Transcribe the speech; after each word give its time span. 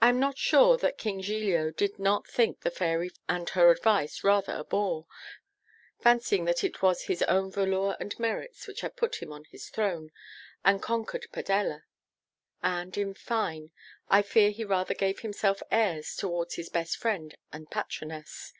I 0.00 0.08
am 0.08 0.18
not 0.18 0.38
sure 0.38 0.78
that 0.78 0.96
King 0.96 1.20
Giglio 1.20 1.70
did 1.70 1.98
not 1.98 2.26
think 2.26 2.60
the 2.60 2.70
Fairy 2.70 3.10
and 3.28 3.50
her 3.50 3.70
advice 3.70 4.24
rather 4.24 4.54
a 4.54 4.64
bore, 4.64 5.06
fancying 6.00 6.48
it 6.48 6.80
was 6.80 7.02
his 7.02 7.22
own 7.24 7.50
velour 7.52 7.94
and 8.00 8.18
merits 8.18 8.66
which 8.66 8.80
had 8.80 8.96
put 8.96 9.16
him 9.20 9.30
on 9.30 9.44
his 9.44 9.68
throne, 9.68 10.10
and 10.64 10.80
conquered 10.82 11.26
Padella: 11.34 11.82
and, 12.62 12.96
in 12.96 13.12
fine, 13.12 13.72
I 14.08 14.22
fear 14.22 14.48
he 14.50 14.64
rather 14.64 14.94
gave 14.94 15.20
himself 15.20 15.62
airs 15.70 16.16
towards 16.16 16.54
his 16.54 16.70
best 16.70 16.96
friend 16.96 17.34
and 17.52 17.70
patroness. 17.70 18.54